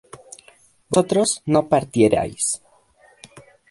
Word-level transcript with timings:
vosotros 0.89 1.43
no 1.45 1.69
partierais 1.69 2.59